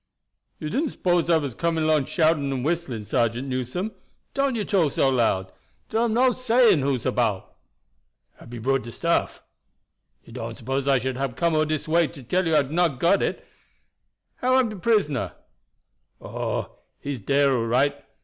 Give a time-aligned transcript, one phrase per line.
[0.57, 3.91] "You didn't s'pose I was coming along shouting and whistling, Sergeant Newson?
[4.33, 5.51] Don't you talk so loud.
[5.91, 7.53] Dar am no saying who's about."
[8.37, 9.43] "Hab you brought de stuff?"
[10.23, 12.71] "You don't suppose I should hab come all dis way to tell you I hab
[12.71, 13.45] not got it.
[14.37, 15.33] How am de prisoner?"
[16.19, 18.03] "Oh, he's dere all right.